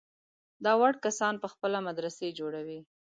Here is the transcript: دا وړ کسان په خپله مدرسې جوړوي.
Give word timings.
دا 0.65 0.73
وړ 0.79 0.93
کسان 1.05 1.33
په 1.43 1.47
خپله 1.53 1.77
مدرسې 1.87 2.27
جوړوي. 2.39 2.79